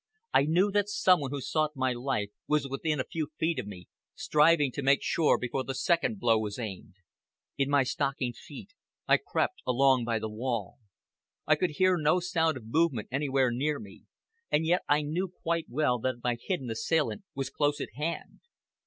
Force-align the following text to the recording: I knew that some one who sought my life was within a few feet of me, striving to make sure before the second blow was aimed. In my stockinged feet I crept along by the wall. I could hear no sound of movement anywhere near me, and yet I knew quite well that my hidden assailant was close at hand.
I 0.33 0.45
knew 0.45 0.71
that 0.71 0.89
some 0.89 1.19
one 1.19 1.29
who 1.29 1.39
sought 1.41 1.75
my 1.75 1.93
life 1.93 2.31
was 2.47 2.67
within 2.67 2.99
a 2.99 3.03
few 3.03 3.27
feet 3.39 3.59
of 3.59 3.67
me, 3.67 3.87
striving 4.15 4.71
to 4.71 4.81
make 4.81 5.03
sure 5.03 5.37
before 5.37 5.63
the 5.63 5.75
second 5.75 6.17
blow 6.19 6.39
was 6.39 6.57
aimed. 6.57 6.95
In 7.55 7.69
my 7.69 7.83
stockinged 7.83 8.39
feet 8.39 8.69
I 9.07 9.17
crept 9.17 9.61
along 9.63 10.05
by 10.05 10.17
the 10.17 10.27
wall. 10.27 10.79
I 11.45 11.53
could 11.55 11.75
hear 11.77 11.97
no 11.99 12.19
sound 12.19 12.57
of 12.57 12.65
movement 12.65 13.09
anywhere 13.11 13.51
near 13.51 13.77
me, 13.79 14.05
and 14.49 14.65
yet 14.65 14.81
I 14.89 15.03
knew 15.03 15.27
quite 15.43 15.67
well 15.69 15.99
that 15.99 16.23
my 16.23 16.35
hidden 16.41 16.71
assailant 16.71 17.23
was 17.35 17.51
close 17.51 17.79
at 17.79 17.89
hand. 17.93 18.39